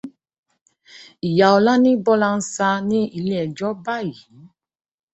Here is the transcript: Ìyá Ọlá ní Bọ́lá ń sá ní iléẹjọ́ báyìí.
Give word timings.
Ìyá 1.27 1.47
Ọlá 1.57 1.73
ní 1.83 1.91
Bọ́lá 2.05 2.29
ń 2.35 2.39
sá 2.53 2.69
ní 2.89 2.99
iléẹjọ́ 3.19 3.71
báyìí. 3.83 4.21